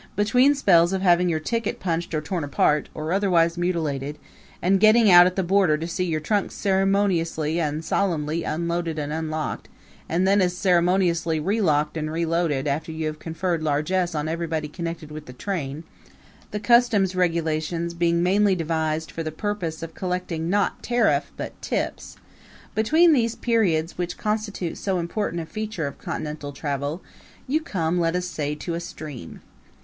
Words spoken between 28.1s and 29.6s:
us say, to a stream.